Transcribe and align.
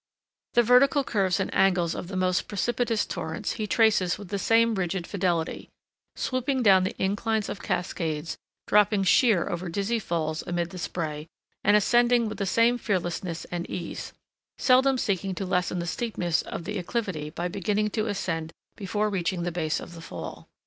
The 0.55 0.63
vertical 0.63 1.03
curves 1.03 1.39
and 1.39 1.53
angles 1.53 1.93
of 1.93 2.07
the 2.07 2.15
most 2.15 2.47
precipitous 2.47 3.05
torrents 3.05 3.51
he 3.51 3.67
traces 3.67 4.17
with 4.17 4.29
the 4.29 4.39
same 4.39 4.73
rigid 4.73 5.05
fidelity, 5.05 5.69
swooping 6.15 6.63
down 6.63 6.85
the 6.85 6.95
inclines 6.97 7.49
of 7.49 7.61
cascades, 7.61 8.35
dropping 8.65 9.03
sheer 9.03 9.47
over 9.47 9.69
dizzy 9.69 9.99
falls 9.99 10.41
amid 10.47 10.71
the 10.71 10.79
spray, 10.79 11.27
and 11.63 11.77
ascending 11.77 12.27
with 12.27 12.39
the 12.39 12.47
same 12.47 12.79
fearlessness 12.79 13.45
and 13.51 13.69
ease, 13.69 14.11
seldom 14.57 14.97
seeking 14.97 15.35
to 15.35 15.45
lessen 15.45 15.77
the 15.77 15.85
steepness 15.85 16.41
of 16.41 16.63
the 16.63 16.79
acclivity 16.79 17.29
by 17.29 17.47
beginning 17.47 17.91
to 17.91 18.07
ascend 18.07 18.51
before 18.75 19.07
reaching 19.07 19.43
the 19.43 19.51
base 19.51 19.79
of 19.79 19.93
the 19.93 20.01
fall. 20.01 20.49